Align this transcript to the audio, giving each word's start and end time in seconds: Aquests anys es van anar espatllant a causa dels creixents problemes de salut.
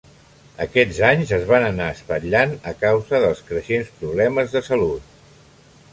Aquests 0.63 0.99
anys 1.09 1.33
es 1.37 1.43
van 1.51 1.65
anar 1.67 1.89
espatllant 1.97 2.57
a 2.73 2.75
causa 2.85 3.23
dels 3.27 3.45
creixents 3.51 3.95
problemes 4.01 4.57
de 4.57 4.67
salut. 4.71 5.19